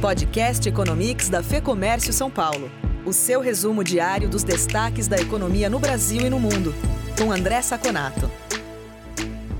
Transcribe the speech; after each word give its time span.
Podcast 0.00 0.68
Economics 0.68 1.28
da 1.28 1.42
Fê 1.42 1.60
Comércio 1.60 2.12
São 2.12 2.30
Paulo. 2.30 2.70
O 3.04 3.12
seu 3.12 3.40
resumo 3.40 3.82
diário 3.82 4.28
dos 4.28 4.44
destaques 4.44 5.08
da 5.08 5.16
economia 5.16 5.68
no 5.68 5.80
Brasil 5.80 6.20
e 6.20 6.30
no 6.30 6.38
mundo. 6.38 6.72
Com 7.18 7.32
André 7.32 7.60
Saconato. 7.62 8.30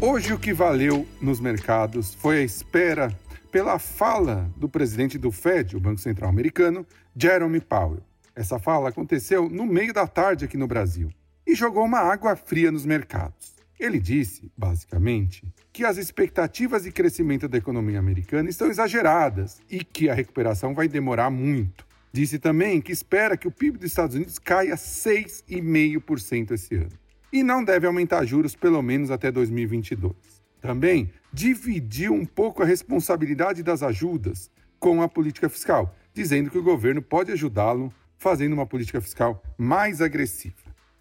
Hoje 0.00 0.32
o 0.32 0.38
que 0.38 0.52
valeu 0.52 1.04
nos 1.20 1.40
mercados 1.40 2.14
foi 2.14 2.38
a 2.38 2.42
espera 2.42 3.12
pela 3.50 3.80
fala 3.80 4.48
do 4.56 4.68
presidente 4.68 5.18
do 5.18 5.32
Fed, 5.32 5.76
o 5.76 5.80
Banco 5.80 6.00
Central 6.00 6.30
Americano, 6.30 6.86
Jerome 7.16 7.60
Powell. 7.60 8.04
Essa 8.32 8.60
fala 8.60 8.90
aconteceu 8.90 9.50
no 9.50 9.66
meio 9.66 9.92
da 9.92 10.06
tarde 10.06 10.44
aqui 10.44 10.56
no 10.56 10.68
Brasil 10.68 11.10
e 11.44 11.56
jogou 11.56 11.84
uma 11.84 11.98
água 11.98 12.36
fria 12.36 12.70
nos 12.70 12.86
mercados. 12.86 13.57
Ele 13.78 14.00
disse, 14.00 14.50
basicamente, 14.56 15.46
que 15.72 15.84
as 15.84 15.96
expectativas 15.96 16.82
de 16.82 16.90
crescimento 16.90 17.48
da 17.48 17.58
economia 17.58 17.98
americana 17.98 18.50
estão 18.50 18.68
exageradas 18.68 19.60
e 19.70 19.84
que 19.84 20.08
a 20.10 20.14
recuperação 20.14 20.74
vai 20.74 20.88
demorar 20.88 21.30
muito. 21.30 21.86
Disse 22.12 22.38
também 22.38 22.80
que 22.80 22.90
espera 22.90 23.36
que 23.36 23.46
o 23.46 23.52
PIB 23.52 23.78
dos 23.78 23.86
Estados 23.86 24.16
Unidos 24.16 24.38
caia 24.38 24.74
6,5% 24.74 26.52
esse 26.52 26.74
ano 26.74 26.98
e 27.32 27.42
não 27.42 27.62
deve 27.62 27.86
aumentar 27.86 28.24
juros 28.24 28.56
pelo 28.56 28.82
menos 28.82 29.10
até 29.10 29.30
2022. 29.30 30.14
Também 30.60 31.12
dividiu 31.32 32.12
um 32.12 32.26
pouco 32.26 32.62
a 32.62 32.66
responsabilidade 32.66 33.62
das 33.62 33.82
ajudas 33.82 34.50
com 34.78 35.02
a 35.02 35.08
política 35.08 35.48
fiscal, 35.48 35.94
dizendo 36.12 36.50
que 36.50 36.58
o 36.58 36.62
governo 36.62 37.02
pode 37.02 37.30
ajudá-lo 37.30 37.92
fazendo 38.16 38.54
uma 38.54 38.66
política 38.66 39.00
fiscal 39.00 39.42
mais 39.56 40.00
agressiva. 40.00 40.56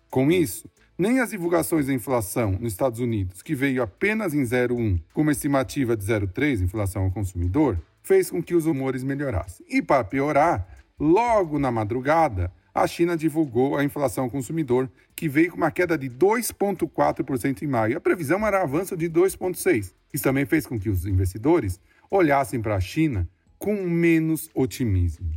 Com 0.09 0.31
isso, 0.31 0.69
nem 0.97 1.19
as 1.19 1.29
divulgações 1.29 1.85
da 1.87 1.93
inflação 1.93 2.53
nos 2.53 2.73
Estados 2.73 2.99
Unidos, 2.99 3.41
que 3.41 3.53
veio 3.53 3.83
apenas 3.83 4.33
em 4.33 4.41
0,1, 4.41 4.99
com 5.13 5.21
uma 5.21 5.31
estimativa 5.31 5.95
de 5.95 6.03
0,3 6.03 6.61
inflação 6.61 7.03
ao 7.03 7.11
consumidor, 7.11 7.79
fez 8.01 8.31
com 8.31 8.41
que 8.41 8.55
os 8.55 8.65
humores 8.65 9.03
melhorassem. 9.03 9.65
E 9.69 9.81
para 9.81 10.03
piorar, 10.03 10.67
logo 10.99 11.59
na 11.59 11.69
madrugada, 11.69 12.51
a 12.73 12.87
China 12.87 13.17
divulgou 13.17 13.77
a 13.77 13.83
inflação 13.83 14.25
ao 14.25 14.29
consumidor, 14.29 14.89
que 15.15 15.27
veio 15.27 15.51
com 15.51 15.57
uma 15.57 15.71
queda 15.71 15.97
de 15.97 16.09
2,4% 16.09 17.61
em 17.61 17.67
maio. 17.67 17.97
A 17.97 18.01
previsão 18.01 18.45
era 18.45 18.61
avanço 18.61 18.95
de 18.95 19.09
2,6%. 19.09 19.93
Isso 20.13 20.23
também 20.23 20.45
fez 20.45 20.65
com 20.65 20.79
que 20.79 20.89
os 20.89 21.05
investidores 21.05 21.79
olhassem 22.09 22.61
para 22.61 22.75
a 22.75 22.79
China 22.79 23.27
com 23.59 23.75
menos 23.83 24.49
otimismo. 24.53 25.31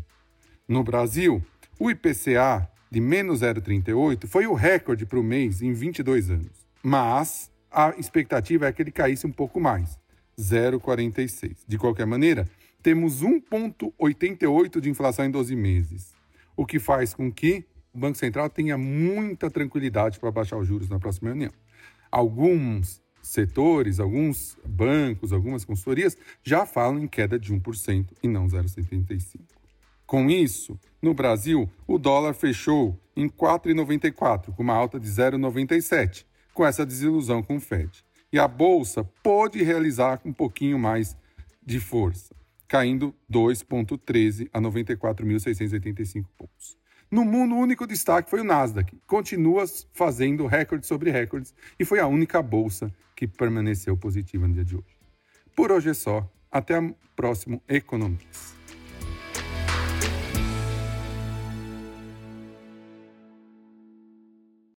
No 0.68 0.84
Brasil, 0.84 1.42
o 1.78 1.90
IPCA 1.90 2.70
de 2.90 3.00
menos 3.00 3.40
0,38 3.40 4.26
foi 4.26 4.46
o 4.46 4.54
recorde 4.54 5.06
para 5.06 5.18
o 5.18 5.22
mês 5.22 5.62
em 5.62 5.72
22 5.72 6.30
anos. 6.30 6.66
Mas 6.82 7.50
a 7.70 7.90
expectativa 7.96 8.66
é 8.66 8.72
que 8.72 8.82
ele 8.82 8.90
caísse 8.90 9.26
um 9.26 9.32
pouco 9.32 9.60
mais, 9.60 9.98
0,46. 10.38 11.58
De 11.66 11.78
qualquer 11.78 12.06
maneira, 12.06 12.48
temos 12.82 13.22
1,88 13.22 14.80
de 14.80 14.90
inflação 14.90 15.24
em 15.24 15.30
12 15.30 15.54
meses, 15.54 16.12
o 16.56 16.66
que 16.66 16.78
faz 16.78 17.14
com 17.14 17.30
que 17.30 17.64
o 17.92 17.98
Banco 17.98 18.18
Central 18.18 18.48
tenha 18.48 18.76
muita 18.78 19.50
tranquilidade 19.50 20.18
para 20.18 20.30
baixar 20.30 20.56
os 20.56 20.66
juros 20.66 20.88
na 20.88 20.98
próxima 20.98 21.30
reunião. 21.30 21.52
Alguns 22.10 23.02
setores, 23.22 24.00
alguns 24.00 24.56
bancos, 24.64 25.32
algumas 25.32 25.64
consultorias 25.64 26.16
já 26.42 26.64
falam 26.64 26.98
em 26.98 27.06
queda 27.06 27.38
de 27.38 27.52
1% 27.52 28.06
e 28.22 28.28
não 28.28 28.46
0,75. 28.46 29.59
Com 30.10 30.28
isso, 30.28 30.76
no 31.00 31.14
Brasil, 31.14 31.70
o 31.86 31.96
dólar 31.96 32.34
fechou 32.34 32.98
em 33.14 33.28
4,94, 33.28 34.52
com 34.52 34.60
uma 34.60 34.74
alta 34.74 34.98
de 34.98 35.06
0,97, 35.06 36.26
com 36.52 36.66
essa 36.66 36.84
desilusão 36.84 37.44
com 37.44 37.58
o 37.58 37.60
Fed. 37.60 38.04
E 38.32 38.36
a 38.36 38.48
bolsa 38.48 39.04
pôde 39.22 39.62
realizar 39.62 40.20
um 40.24 40.32
pouquinho 40.32 40.80
mais 40.80 41.16
de 41.64 41.78
força, 41.78 42.34
caindo 42.66 43.14
2,13 43.32 44.48
a 44.52 44.60
94.685 44.60 46.24
pontos. 46.36 46.76
No 47.08 47.24
mundo, 47.24 47.54
o 47.54 47.58
único 47.58 47.86
destaque 47.86 48.28
foi 48.28 48.40
o 48.40 48.44
Nasdaq. 48.44 48.98
Continua 49.06 49.64
fazendo 49.92 50.44
recorde 50.44 50.88
sobre 50.88 51.12
recordes 51.12 51.54
e 51.78 51.84
foi 51.84 52.00
a 52.00 52.08
única 52.08 52.42
bolsa 52.42 52.92
que 53.14 53.28
permaneceu 53.28 53.96
positiva 53.96 54.48
no 54.48 54.54
dia 54.54 54.64
de 54.64 54.74
hoje. 54.74 54.98
Por 55.54 55.70
hoje 55.70 55.90
é 55.90 55.94
só. 55.94 56.28
Até 56.50 56.80
o 56.80 56.96
próximo 57.14 57.62
Economics. 57.68 58.58